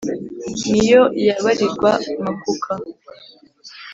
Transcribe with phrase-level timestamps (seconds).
[0.69, 1.91] Ni yo yabarirwa
[2.23, 2.71] Makuka